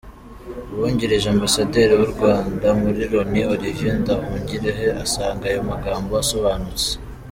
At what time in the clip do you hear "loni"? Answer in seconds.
3.11-3.41